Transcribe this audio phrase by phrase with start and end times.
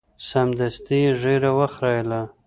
[0.29, 2.21] سمدستي یې ږیره وخریله.